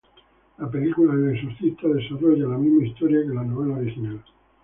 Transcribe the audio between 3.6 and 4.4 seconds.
original.